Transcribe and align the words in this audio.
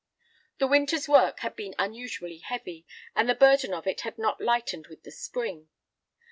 The 0.57 0.65
winter's 0.65 1.07
work 1.07 1.41
had 1.41 1.55
been 1.55 1.75
unusually 1.77 2.39
heavy, 2.39 2.87
and 3.15 3.29
the 3.29 3.35
burden 3.35 3.71
of 3.71 3.85
it 3.85 4.01
had 4.01 4.17
not 4.17 4.41
lightened 4.41 4.87
with 4.87 5.03
the 5.03 5.11
spring. 5.11 5.69